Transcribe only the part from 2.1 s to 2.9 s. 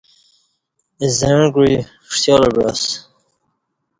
ݜیالہ بعا س